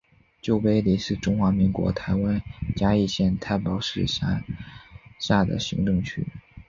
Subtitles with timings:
[0.41, 2.41] 旧埤里是中华民国台湾
[2.75, 4.43] 嘉义县太保市辖
[5.19, 6.25] 下的行政区。